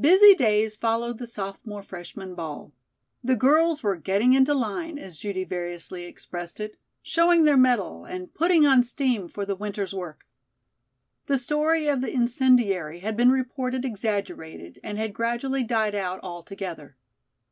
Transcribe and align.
Busy 0.00 0.32
days 0.36 0.76
followed 0.76 1.18
the 1.18 1.26
sophomore 1.26 1.82
freshman 1.82 2.36
ball. 2.36 2.72
The 3.24 3.34
girls 3.34 3.82
were 3.82 3.96
"getting 3.96 4.32
into 4.32 4.54
line," 4.54 4.96
as 4.96 5.18
Judy 5.18 5.42
variously 5.42 6.04
expressed 6.04 6.60
it; 6.60 6.76
"showing 7.02 7.42
their 7.42 7.56
mettle; 7.56 8.04
and 8.04 8.32
putting 8.32 8.64
on 8.64 8.84
steam 8.84 9.26
for 9.26 9.44
the 9.44 9.56
winter's 9.56 9.92
work." 9.92 10.28
The 11.26 11.36
story 11.36 11.88
of 11.88 12.00
the 12.00 12.12
incendiary 12.14 13.00
had 13.00 13.16
been 13.16 13.32
reported 13.32 13.84
exaggerated 13.84 14.78
and 14.84 14.98
had 14.98 15.12
gradually 15.12 15.64
died 15.64 15.96
out 15.96 16.20
altogether. 16.22 16.96